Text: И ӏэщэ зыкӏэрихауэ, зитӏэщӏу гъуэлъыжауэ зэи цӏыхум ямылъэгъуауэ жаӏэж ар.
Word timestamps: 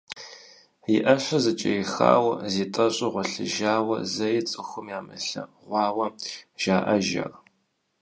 И 0.95 0.97
ӏэщэ 1.03 1.37
зыкӏэрихауэ, 1.43 2.33
зитӏэщӏу 2.53 3.11
гъуэлъыжауэ 3.13 3.97
зэи 4.13 4.39
цӏыхум 4.49 4.87
ямылъэгъуауэ 4.97 6.07
жаӏэж 6.61 7.07
ар. 7.23 7.33